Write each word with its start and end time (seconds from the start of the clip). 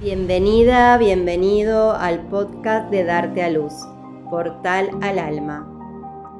Bienvenida, 0.00 0.96
bienvenido 0.96 1.90
al 1.90 2.20
podcast 2.28 2.88
de 2.88 3.02
Darte 3.02 3.42
a 3.42 3.50
Luz, 3.50 3.72
Portal 4.30 4.90
al 5.02 5.18
Alma. 5.18 5.66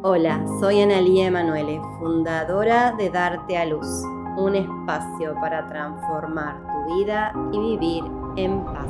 Hola, 0.05 0.47
soy 0.61 0.81
Analía 0.81 1.27
Emanuele, 1.27 1.81
fundadora 1.99 2.95
de 2.97 3.11
Darte 3.11 3.57
a 3.57 3.65
Luz, 3.65 3.89
un 4.37 4.55
espacio 4.55 5.35
para 5.41 5.67
transformar 5.67 6.61
tu 6.63 6.95
vida 6.95 7.33
y 7.53 7.59
vivir 7.59 8.05
en 8.37 8.65
paz. 8.65 8.87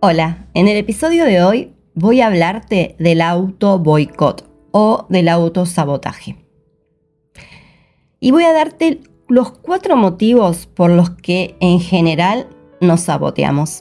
Hola, 0.00 0.48
en 0.54 0.66
el 0.66 0.76
episodio 0.76 1.24
de 1.24 1.40
hoy 1.40 1.76
voy 1.94 2.20
a 2.20 2.26
hablarte 2.26 2.96
del 2.98 3.20
auto 3.20 3.78
boicot 3.78 4.44
o 4.72 5.06
del 5.08 5.28
autosabotaje. 5.28 6.34
Y 8.18 8.32
voy 8.32 8.42
a 8.42 8.52
darte 8.52 9.02
los 9.30 9.52
cuatro 9.52 9.96
motivos 9.96 10.66
por 10.66 10.90
los 10.90 11.10
que 11.10 11.54
en 11.60 11.78
general 11.78 12.48
nos 12.80 13.02
saboteamos. 13.02 13.80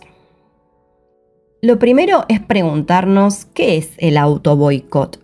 Lo 1.64 1.80
primero 1.80 2.26
es 2.30 2.40
preguntarnos 2.40 3.46
qué 3.46 3.78
es 3.78 3.94
el 3.98 4.18
auto 4.18 4.56
boicot. 4.56 5.20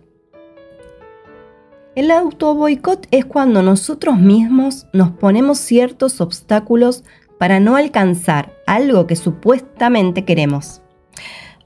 El 1.94 2.10
auto 2.10 2.56
boicot 2.56 3.06
es 3.12 3.24
cuando 3.24 3.62
nosotros 3.62 4.18
mismos 4.18 4.88
nos 4.92 5.10
ponemos 5.10 5.58
ciertos 5.58 6.20
obstáculos 6.20 7.04
para 7.38 7.60
no 7.60 7.76
alcanzar 7.76 8.52
algo 8.66 9.06
que 9.06 9.14
supuestamente 9.14 10.24
queremos. 10.24 10.82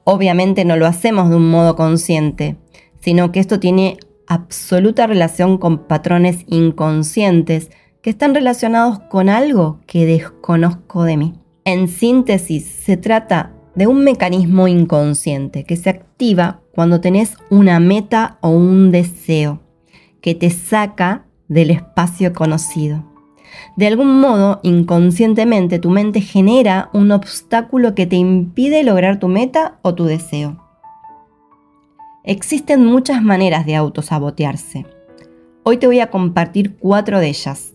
Obviamente 0.04 0.66
no 0.66 0.76
lo 0.76 0.84
hacemos 0.86 1.30
de 1.30 1.36
un 1.36 1.50
modo 1.50 1.76
consciente, 1.76 2.58
sino 3.00 3.32
que 3.32 3.40
esto 3.40 3.58
tiene 3.58 3.96
absoluta 4.26 5.06
relación 5.06 5.56
con 5.56 5.86
patrones 5.88 6.44
inconscientes 6.46 7.70
que 8.02 8.10
están 8.10 8.34
relacionados 8.34 8.98
con 8.98 9.28
algo 9.28 9.80
que 9.86 10.06
desconozco 10.06 11.04
de 11.04 11.16
mí. 11.16 11.34
En 11.64 11.88
síntesis, 11.88 12.64
se 12.64 12.96
trata 12.96 13.52
de 13.74 13.86
un 13.86 14.02
mecanismo 14.04 14.68
inconsciente 14.68 15.64
que 15.64 15.76
se 15.76 15.90
activa 15.90 16.60
cuando 16.74 17.00
tenés 17.00 17.36
una 17.50 17.78
meta 17.78 18.38
o 18.40 18.50
un 18.50 18.90
deseo 18.90 19.60
que 20.20 20.34
te 20.34 20.50
saca 20.50 21.26
del 21.48 21.70
espacio 21.70 22.32
conocido. 22.32 23.04
De 23.76 23.86
algún 23.86 24.20
modo, 24.20 24.60
inconscientemente, 24.62 25.78
tu 25.78 25.90
mente 25.90 26.20
genera 26.20 26.88
un 26.92 27.12
obstáculo 27.12 27.94
que 27.94 28.06
te 28.06 28.16
impide 28.16 28.82
lograr 28.82 29.18
tu 29.18 29.28
meta 29.28 29.78
o 29.82 29.94
tu 29.94 30.04
deseo. 30.04 30.64
Existen 32.24 32.84
muchas 32.84 33.22
maneras 33.22 33.66
de 33.66 33.76
autosabotearse. 33.76 34.86
Hoy 35.62 35.78
te 35.78 35.86
voy 35.86 36.00
a 36.00 36.10
compartir 36.10 36.76
cuatro 36.76 37.18
de 37.18 37.28
ellas 37.28 37.74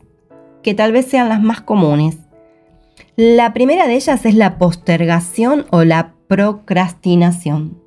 que 0.66 0.73
tal 0.73 0.91
vez 0.91 1.05
sean 1.05 1.30
las 1.30 1.44
más 1.44 1.61
comunes. 1.61 2.17
La 3.16 3.53
primera 3.53 3.85
de 3.85 3.94
ellas 3.94 4.25
es 4.25 4.33
la 4.33 4.58
postergación 4.58 5.67
o 5.69 5.83
la 5.83 6.16
procrastinación. 6.27 7.80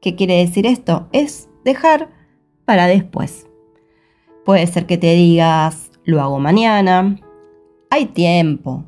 ¿Qué 0.00 0.16
quiere 0.16 0.38
decir 0.38 0.64
esto? 0.64 1.06
Es 1.12 1.50
dejar 1.66 2.08
para 2.64 2.86
después. 2.86 3.46
Puede 4.46 4.66
ser 4.66 4.86
que 4.86 4.96
te 4.96 5.12
digas, 5.12 5.90
lo 6.04 6.22
hago 6.22 6.38
mañana, 6.38 7.20
hay 7.90 8.06
tiempo, 8.06 8.86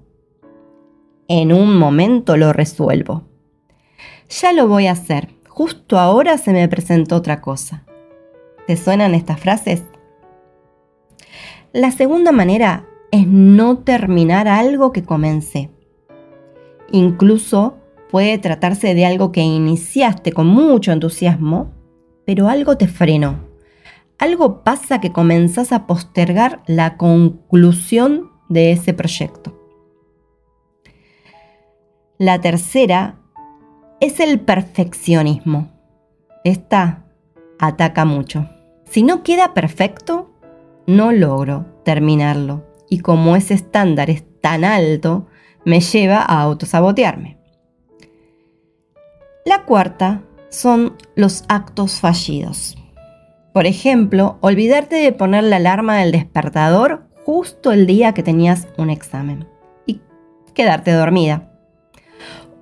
en 1.28 1.52
un 1.52 1.76
momento 1.78 2.38
lo 2.38 2.54
resuelvo. 2.54 3.24
Ya 4.30 4.54
lo 4.54 4.66
voy 4.66 4.86
a 4.86 4.92
hacer, 4.92 5.28
justo 5.46 5.98
ahora 5.98 6.38
se 6.38 6.54
me 6.54 6.66
presentó 6.68 7.16
otra 7.16 7.42
cosa. 7.42 7.84
¿Te 8.66 8.78
suenan 8.78 9.14
estas 9.14 9.38
frases? 9.38 9.84
La 11.74 11.90
segunda 11.90 12.32
manera 12.32 12.86
es 13.10 13.26
no 13.26 13.78
terminar 13.78 14.48
algo 14.48 14.92
que 14.92 15.04
comencé. 15.04 15.70
Incluso 16.90 17.76
puede 18.10 18.38
tratarse 18.38 18.94
de 18.94 19.06
algo 19.06 19.32
que 19.32 19.42
iniciaste 19.42 20.32
con 20.32 20.46
mucho 20.46 20.92
entusiasmo, 20.92 21.72
pero 22.24 22.48
algo 22.48 22.76
te 22.76 22.88
frenó. 22.88 23.46
Algo 24.18 24.64
pasa 24.64 25.00
que 25.00 25.12
comenzás 25.12 25.72
a 25.72 25.86
postergar 25.86 26.62
la 26.66 26.96
conclusión 26.96 28.30
de 28.48 28.72
ese 28.72 28.94
proyecto. 28.94 29.52
La 32.18 32.40
tercera 32.40 33.18
es 34.00 34.20
el 34.20 34.40
perfeccionismo. 34.40 35.70
Esta 36.44 37.04
ataca 37.58 38.04
mucho. 38.04 38.48
Si 38.84 39.02
no 39.02 39.22
queda 39.22 39.52
perfecto, 39.52 40.30
no 40.86 41.12
logro 41.12 41.66
terminarlo 41.84 42.75
y 42.88 43.00
como 43.00 43.36
ese 43.36 43.54
estándar 43.54 44.10
es 44.10 44.24
tan 44.40 44.64
alto, 44.64 45.26
me 45.64 45.80
lleva 45.80 46.18
a 46.18 46.40
autosabotearme. 46.42 47.38
La 49.44 49.64
cuarta 49.64 50.22
son 50.48 50.96
los 51.14 51.44
actos 51.48 52.00
fallidos. 52.00 52.76
Por 53.52 53.66
ejemplo, 53.66 54.38
olvidarte 54.40 54.96
de 54.96 55.12
poner 55.12 55.44
la 55.44 55.56
alarma 55.56 55.98
del 55.98 56.12
despertador 56.12 57.06
justo 57.24 57.72
el 57.72 57.86
día 57.86 58.12
que 58.12 58.22
tenías 58.22 58.68
un 58.76 58.90
examen 58.90 59.46
y 59.86 60.00
quedarte 60.54 60.92
dormida. 60.92 61.52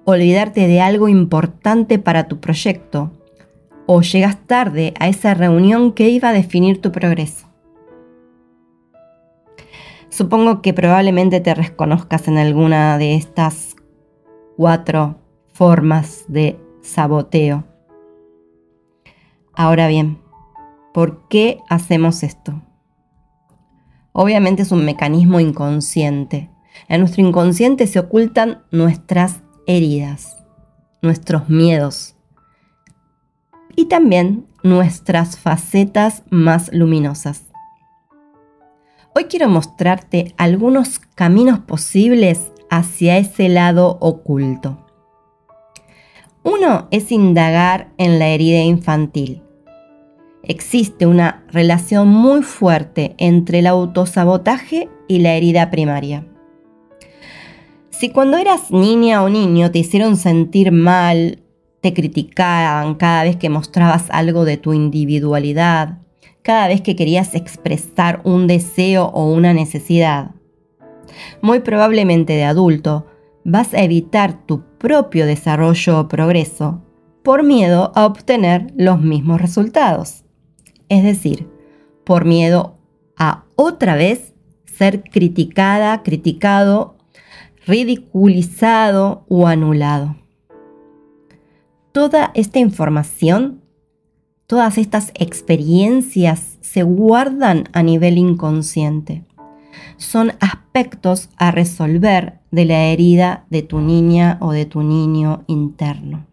Olvidarte 0.05 0.67
de 0.67 0.81
algo 0.81 1.09
importante 1.09 1.99
para 1.99 2.29
tu 2.29 2.41
proyecto 2.41 3.13
o 3.87 4.03
llegas 4.03 4.47
tarde 4.47 4.95
a 4.99 5.09
esa 5.09 5.35
reunión 5.35 5.93
que 5.93 6.09
iba 6.09 6.31
a 6.31 6.33
definir 6.33 6.81
tu 6.81 6.93
progreso. 6.93 7.54
Supongo 10.15 10.63
que 10.63 10.73
probablemente 10.73 11.41
te 11.41 11.53
reconozcas 11.55 12.29
en 12.29 12.39
alguna 12.39 12.99
de 12.99 13.17
estas 13.17 13.75
cuatro 14.57 15.19
formas 15.53 16.27
de 16.29 16.57
saboteo. 16.83 17.65
Ahora 19.55 19.89
bien, 19.89 20.21
¿por 20.93 21.27
qué 21.27 21.59
hacemos 21.69 22.23
esto? 22.23 22.63
Obviamente 24.13 24.63
es 24.63 24.71
un 24.71 24.85
mecanismo 24.85 25.41
inconsciente. 25.41 26.49
En 26.87 27.01
nuestro 27.01 27.27
inconsciente 27.27 27.89
se 27.89 27.99
ocultan 27.99 28.63
nuestras 28.71 29.43
heridas, 29.67 30.37
nuestros 31.03 31.49
miedos 31.49 32.15
y 33.75 33.87
también 33.87 34.47
nuestras 34.63 35.37
facetas 35.37 36.23
más 36.31 36.73
luminosas. 36.73 37.47
Hoy 39.17 39.27
quiero 39.27 39.49
mostrarte 39.49 40.35
algunos 40.39 40.99
caminos 40.99 41.61
posibles 41.61 42.51
hacia 42.69 43.17
ese 43.17 43.49
lado 43.49 43.97
oculto. 44.01 44.85
Uno 46.43 46.89
es 46.91 47.13
indagar 47.13 47.93
en 47.97 48.19
la 48.19 48.27
herida 48.27 48.63
infantil. 48.63 49.41
Existe 50.43 51.07
una 51.07 51.45
relación 51.53 52.09
muy 52.09 52.43
fuerte 52.43 53.15
entre 53.19 53.61
el 53.61 53.69
autosabotaje 53.69 54.89
y 55.07 55.21
la 55.21 55.35
herida 55.35 55.71
primaria. 55.71 56.27
Si 57.91 58.11
cuando 58.11 58.37
eras 58.37 58.73
niña 58.73 59.23
o 59.23 59.29
niño 59.29 59.71
te 59.71 59.79
hicieron 59.79 60.17
sentir 60.17 60.73
mal, 60.73 61.39
te 61.81 61.95
criticaban 61.95 62.97
cada 62.97 63.23
vez 63.23 63.37
que 63.37 63.49
mostrabas 63.49 64.07
algo 64.11 64.45
de 64.45 64.57
tu 64.57 64.75
individualidad, 64.75 65.99
cada 66.45 66.69
vez 66.69 66.83
que 66.83 66.95
querías 66.95 67.35
expresar 67.35 68.21
un 68.23 68.47
deseo 68.47 69.07
o 69.07 69.33
una 69.33 69.55
necesidad. 69.55 70.33
Muy 71.41 71.61
probablemente 71.61 72.35
de 72.35 72.45
adulto 72.45 73.07
vas 73.45 73.73
a 73.73 73.83
evitar 73.83 74.47
tu 74.47 74.63
propio 74.79 75.27
desarrollo 75.27 76.01
o 76.01 76.09
progreso 76.09 76.83
por 77.23 77.43
miedo 77.43 77.93
a 77.95 78.05
obtener 78.05 78.73
los 78.77 79.01
mismos 79.01 79.41
resultados. 79.41 80.25
Es 80.91 81.03
decir, 81.03 81.49
por 82.05 82.27
miedo 82.27 82.77
a 83.17 83.45
otra 83.57 83.97
vez 83.97 84.35
ser 84.67 85.03
criticada, 85.03 86.03
criticado, 86.03 86.99
ridiculizado 87.67 89.25
o 89.31 89.47
anulado. 89.47 90.17
Toda 91.93 92.33
esta 92.35 92.59
información 92.59 93.64
todas 94.47 94.79
estas 94.79 95.11
experiencias 95.15 96.59
se 96.61 96.83
guardan 96.83 97.69
a 97.73 97.83
nivel 97.83 98.19
inconsciente. 98.19 99.25
Son 99.97 100.33
aspectos 100.41 101.31
a 101.37 101.51
resolver 101.51 102.41
de 102.51 102.65
la 102.65 102.85
herida 102.87 103.47
de 103.51 103.63
tu 103.63 103.81
niña 103.81 104.39
o 104.41 104.53
de 104.53 104.67
tu 104.67 104.83
niño 104.83 105.45
interno. 105.47 106.27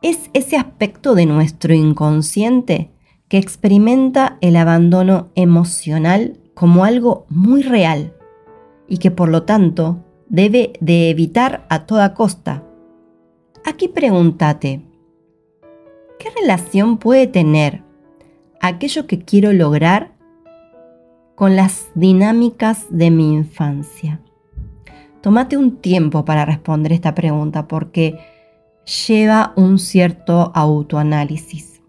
Es 0.00 0.30
ese 0.32 0.56
aspecto 0.56 1.14
de 1.14 1.26
nuestro 1.26 1.74
inconsciente 1.74 2.90
que 3.28 3.38
experimenta 3.38 4.36
el 4.40 4.56
abandono 4.56 5.28
emocional 5.36 6.38
como 6.54 6.84
algo 6.84 7.24
muy 7.28 7.62
real 7.62 8.14
y 8.88 8.98
que 8.98 9.10
por 9.10 9.28
lo 9.28 9.44
tanto 9.44 10.04
debe 10.28 10.72
de 10.80 11.08
evitar 11.08 11.66
a 11.70 11.86
toda 11.86 12.14
costa. 12.14 12.64
Aquí 13.64 13.88
pregúntate, 13.88 14.82
¿Qué 16.22 16.30
relación 16.40 16.98
puede 16.98 17.26
tener 17.26 17.82
aquello 18.60 19.08
que 19.08 19.24
quiero 19.24 19.52
lograr 19.52 20.12
con 21.34 21.56
las 21.56 21.88
dinámicas 21.96 22.86
de 22.90 23.10
mi 23.10 23.32
infancia? 23.32 24.20
Tómate 25.20 25.56
un 25.56 25.78
tiempo 25.78 26.24
para 26.24 26.44
responder 26.44 26.92
esta 26.92 27.12
pregunta 27.16 27.66
porque 27.66 28.20
lleva 29.08 29.52
un 29.56 29.80
cierto 29.80 30.52
autoanálisis. 30.54 31.82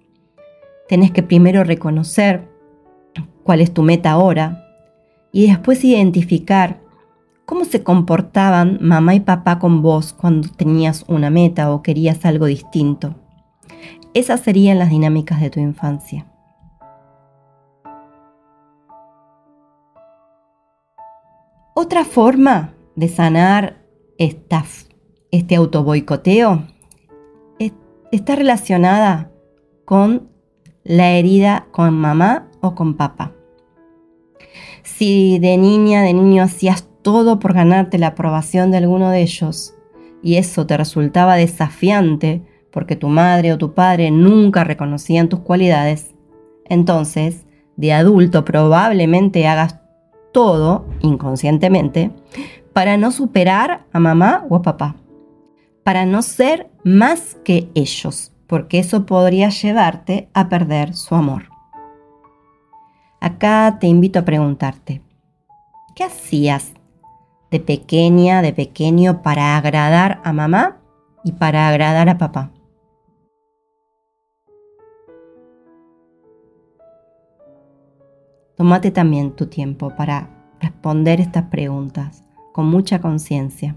Tenés 0.89 1.12
que 1.12 1.21
primero 1.21 1.63
reconocer 1.63 2.50
cuál 3.44 3.62
es 3.62 3.71
tu 3.71 3.83
meta 3.83 4.09
ahora 4.09 4.65
y 5.31 5.45
después 5.45 5.83
identificar 5.83 6.81
cómo 7.45 7.65
se 7.65 7.83
comportaban 7.83 8.79
mamá 8.81 9.13
y 9.13 9.19
papá 9.19 9.59
con 9.59 9.83
vos 9.83 10.12
cuando 10.12 10.50
tenías 10.50 11.06
una 11.07 11.29
meta 11.29 11.71
o 11.71 11.83
querías 11.83 12.25
algo 12.25 12.47
distinto. 12.47 13.19
Esas 14.13 14.42
serían 14.42 14.77
las 14.77 14.89
dinámicas 14.89 15.42
de 15.42 15.50
tu 15.50 15.60
infancia. 15.60 16.27
Otra 21.74 22.06
forma 22.06 22.75
de 22.95 23.07
sanar 23.07 23.83
esta, 24.19 24.63
este 25.31 25.56
autoboicoteo 25.56 26.68
está 28.12 28.36
relacionada 28.36 29.31
con 29.86 30.30
la 30.83 31.12
herida 31.13 31.65
con 31.71 31.95
mamá 31.95 32.48
o 32.62 32.75
con 32.75 32.95
papá. 32.95 33.33
Si 34.83 35.39
de 35.39 35.57
niña, 35.57 36.04
de 36.04 36.13
niño 36.13 36.44
hacías 36.44 36.88
todo 37.01 37.39
por 37.39 37.54
ganarte 37.54 37.98
la 37.98 38.07
aprobación 38.07 38.69
de 38.69 38.77
alguno 38.77 39.10
de 39.10 39.21
ellos 39.21 39.74
y 40.21 40.36
eso 40.36 40.68
te 40.68 40.77
resultaba 40.77 41.36
desafiante 41.36 42.44
porque 42.74 42.96
tu 42.96 43.08
madre 43.08 43.54
o 43.54 43.58
tu 43.60 43.74
padre 43.74 44.10
nunca 44.10 44.64
reconocían 44.64 45.30
tus 45.30 45.42
cualidades, 45.42 46.16
entonces 46.66 47.46
de 47.78 47.94
adulto 47.94 48.44
probablemente 48.44 49.48
hagas 49.48 49.80
todo 50.34 50.86
inconscientemente 51.02 52.12
para 52.74 52.98
no 52.98 53.12
superar 53.12 53.86
a 53.94 54.00
mamá 54.00 54.46
o 54.50 54.56
a 54.56 54.64
papá, 54.64 54.96
para 55.84 56.08
no 56.08 56.24
ser 56.24 56.72
más 56.84 57.38
que 57.46 57.70
ellos, 57.75 58.34
porque 58.48 58.80
eso 58.80 59.06
podría 59.06 59.50
llevarte 59.50 60.30
a 60.34 60.50
perder 60.50 60.96
su 60.96 61.14
amor. 61.14 61.44
Acá 63.22 63.78
te 63.80 63.86
invito 63.86 64.20
a 64.20 64.25
preguntarte, 64.25 65.02
¿qué 65.96 66.04
hacías 66.04 66.74
de 67.52 67.60
pequeña, 67.60 68.42
de 68.42 68.52
pequeño 68.52 69.22
para 69.22 69.56
agradar 69.58 70.20
a 70.24 70.34
mamá 70.34 70.80
y 71.24 71.34
para 71.34 71.70
agradar 71.70 72.10
a 72.10 72.18
papá? 72.18 72.50
Tómate 78.55 78.91
también 78.91 79.35
tu 79.35 79.47
tiempo 79.47 79.95
para 79.95 80.29
responder 80.59 81.19
estas 81.19 81.45
preguntas 81.45 82.23
con 82.53 82.67
mucha 82.67 83.01
conciencia. 83.01 83.75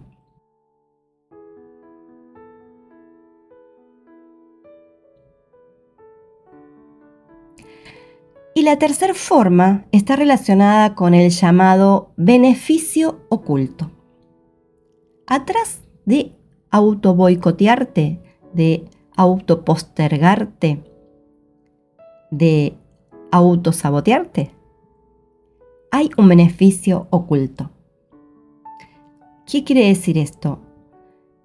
Y 8.54 8.62
la 8.62 8.78
tercera 8.78 9.12
forma 9.12 9.84
está 9.92 10.16
relacionada 10.16 10.94
con 10.94 11.12
el 11.12 11.30
llamado 11.30 12.12
beneficio 12.16 13.20
oculto. 13.28 13.90
Atrás 15.26 15.82
de 16.06 16.32
autoboicotearte, 16.70 18.22
de 18.54 18.88
autopostergarte, 19.14 20.84
de 22.30 22.78
autosabotearte, 23.30 24.55
hay 25.96 26.10
un 26.18 26.28
beneficio 26.28 27.06
oculto. 27.08 27.70
¿Qué 29.46 29.64
quiere 29.64 29.86
decir 29.88 30.18
esto? 30.18 30.60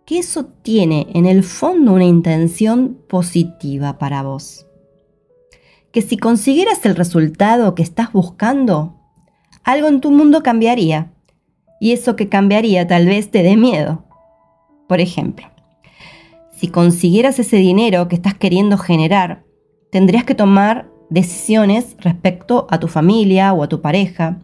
Que 0.06 0.20
eso 0.20 0.46
tiene 0.46 1.08
en 1.14 1.26
el 1.26 1.44
fondo 1.44 1.94
una 1.94 2.04
intención 2.04 2.98
positiva 3.08 3.98
para 3.98 4.24
vos. 4.24 4.68
Que 5.94 6.02
si 6.02 6.18
consiguieras 6.18 6.86
el 6.86 6.98
resultado 6.98 7.76
que 7.76 7.84
estás 7.84 8.12
buscando, 8.12 9.00
algo 9.64 9.88
en 9.88 10.02
tu 10.02 10.12
mundo 10.12 10.44
cambiaría. 10.44 11.14
Y 11.80 11.94
eso 11.94 12.18
que 12.18 12.28
cambiaría 12.28 12.86
tal 12.86 13.06
vez 13.06 13.32
te 13.32 13.44
dé 13.44 13.56
miedo. 13.56 14.04
Por 14.90 15.00
ejemplo, 15.00 15.48
si 16.52 16.68
consiguieras 16.68 17.40
ese 17.40 17.56
dinero 17.56 18.10
que 18.10 18.16
estás 18.16 18.34
queriendo 18.34 18.78
generar, 18.78 19.46
tendrías 19.92 20.26
que 20.26 20.36
tomar 20.36 20.91
decisiones 21.12 21.96
respecto 22.00 22.66
a 22.72 22.80
tu 22.80 22.88
familia 22.88 23.54
o 23.54 23.62
a 23.62 23.70
tu 23.70 23.82
pareja 23.82 24.40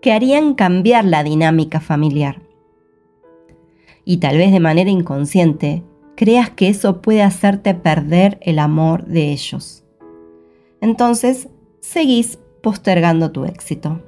que 0.00 0.12
harían 0.12 0.54
cambiar 0.54 1.04
la 1.04 1.22
dinámica 1.22 1.80
familiar 1.80 2.40
y 4.04 4.18
tal 4.18 4.36
vez 4.36 4.52
de 4.52 4.60
manera 4.60 4.90
inconsciente 4.90 5.82
creas 6.14 6.50
que 6.50 6.68
eso 6.68 7.00
puede 7.00 7.22
hacerte 7.22 7.74
perder 7.74 8.38
el 8.42 8.58
amor 8.58 9.04
de 9.04 9.32
ellos. 9.32 9.84
Entonces, 10.80 11.48
seguís 11.80 12.38
postergando 12.62 13.32
tu 13.32 13.44
éxito. 13.44 14.00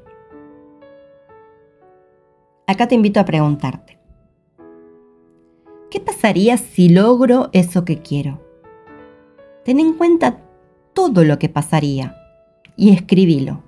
Acá 2.67 2.89
te 2.89 2.95
invito 2.95 3.21
a 3.21 3.25
preguntarte, 3.25 3.99
¿qué 5.91 6.01
pasaría 6.01 6.57
si 6.57 6.89
logro 6.89 7.49
eso 7.53 7.85
que 7.85 8.01
quiero? 8.03 8.41
Ten 9.65 9.81
en 9.81 9.95
cuenta 9.95 10.39
todo 10.97 11.25
lo 11.25 11.39
que 11.39 11.51
pasaría 11.51 12.17
y 12.75 12.91
escribilo. 12.91 13.63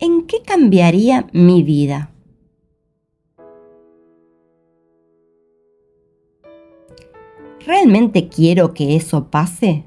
¿En 0.00 0.26
qué 0.26 0.42
cambiaría 0.42 1.28
mi 1.32 1.62
vida? 1.62 2.10
¿Realmente 7.64 8.28
quiero 8.28 8.74
que 8.74 8.96
eso 8.96 9.30
pase? 9.30 9.84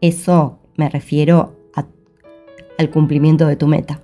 Eso 0.00 0.58
me 0.76 0.88
refiero 0.88 1.56
al 2.76 2.90
cumplimiento 2.90 3.46
de 3.46 3.54
tu 3.54 3.68
meta. 3.68 4.02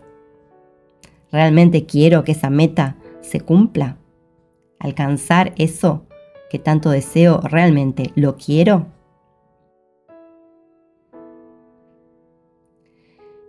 ¿Realmente 1.32 1.86
quiero 1.86 2.22
que 2.22 2.32
esa 2.32 2.50
meta 2.50 2.98
se 3.20 3.40
cumpla? 3.40 3.98
¿Alcanzar 4.78 5.54
eso 5.56 6.05
que 6.50 6.58
tanto 6.58 6.90
deseo 6.90 7.40
realmente 7.40 8.12
lo 8.14 8.36
quiero? 8.36 8.86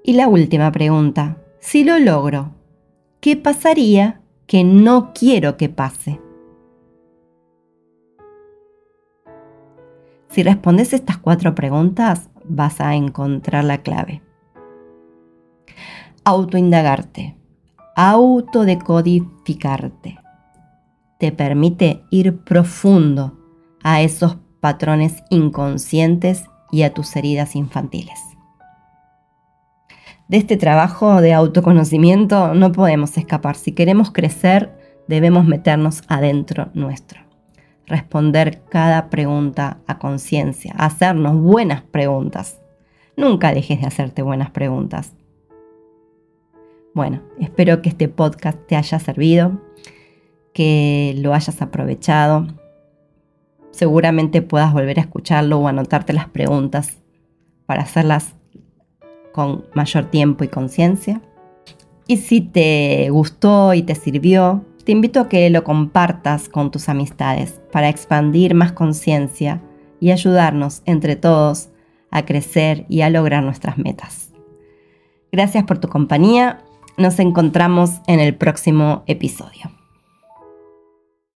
Y 0.03 0.13
la 0.13 0.27
última 0.27 0.71
pregunta, 0.71 1.37
si 1.59 1.83
lo 1.83 1.97
logro, 1.99 2.53
¿qué 3.19 3.35
pasaría 3.35 4.21
que 4.45 4.63
no 4.63 5.11
quiero 5.13 5.57
que 5.57 5.67
pase? 5.67 6.21
Si 10.29 10.43
respondes 10.43 10.93
estas 10.93 11.17
cuatro 11.17 11.55
preguntas, 11.55 12.29
vas 12.45 12.79
a 12.79 12.95
encontrar 12.95 13.65
la 13.65 13.79
clave. 13.79 14.21
Autoindagarte, 16.23 17.35
autodecodificarte. 17.95 20.19
Te 21.19 21.31
permite 21.31 22.03
ir 22.11 22.37
profundo 22.39 23.37
a 23.83 24.01
esos 24.01 24.37
patrones 24.59 25.23
inconscientes 25.29 26.45
y 26.71 26.83
a 26.83 26.93
tus 26.93 27.15
heridas 27.15 27.55
infantiles. 27.55 28.19
De 30.27 30.37
este 30.37 30.57
trabajo 30.57 31.21
de 31.21 31.33
autoconocimiento 31.33 32.53
no 32.53 32.71
podemos 32.71 33.17
escapar. 33.17 33.55
Si 33.55 33.71
queremos 33.71 34.11
crecer, 34.11 34.77
debemos 35.07 35.45
meternos 35.45 36.03
adentro 36.09 36.69
nuestro 36.73 37.27
responder 37.87 38.61
cada 38.69 39.09
pregunta 39.09 39.79
a 39.87 39.97
conciencia, 39.97 40.73
hacernos 40.77 41.41
buenas 41.41 41.81
preguntas. 41.81 42.61
Nunca 43.15 43.53
dejes 43.53 43.81
de 43.81 43.87
hacerte 43.87 44.21
buenas 44.21 44.51
preguntas. 44.51 45.13
Bueno, 46.93 47.21
espero 47.39 47.81
que 47.81 47.89
este 47.89 48.09
podcast 48.09 48.59
te 48.67 48.75
haya 48.75 48.99
servido, 48.99 49.61
que 50.57 51.13
lo 51.19 51.35
hayas 51.35 51.61
aprovechado. 51.61 52.47
Seguramente 53.69 54.41
puedas 54.41 54.73
volver 54.73 54.97
a 54.97 55.03
escucharlo 55.03 55.59
o 55.59 55.67
anotarte 55.67 56.13
las 56.13 56.29
preguntas 56.29 56.97
para 57.67 57.83
hacerlas 57.83 58.33
con 59.33 59.65
mayor 59.75 60.05
tiempo 60.05 60.43
y 60.43 60.47
conciencia. 60.47 61.21
Y 62.07 62.17
si 62.17 62.41
te 62.41 63.07
gustó 63.11 63.75
y 63.75 63.83
te 63.83 63.93
sirvió, 63.93 64.65
te 64.83 64.93
invito 64.93 65.19
a 65.19 65.29
que 65.29 65.47
lo 65.51 65.63
compartas 65.63 66.49
con 66.49 66.71
tus 66.71 66.89
amistades 66.89 67.61
para 67.71 67.89
expandir 67.89 68.55
más 68.55 68.71
conciencia 68.71 69.61
y 69.99 70.09
ayudarnos 70.09 70.81
entre 70.85 71.15
todos 71.15 71.69
a 72.09 72.25
crecer 72.25 72.87
y 72.89 73.01
a 73.01 73.11
lograr 73.11 73.43
nuestras 73.43 73.77
metas. 73.77 74.33
Gracias 75.31 75.65
por 75.65 75.77
tu 75.77 75.87
compañía. 75.87 76.63
Nos 76.97 77.19
encontramos 77.19 77.91
en 78.07 78.19
el 78.19 78.35
próximo 78.35 79.03
episodio. 79.05 79.76